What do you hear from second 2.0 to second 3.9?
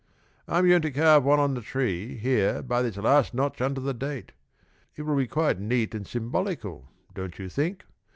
here by this last notch under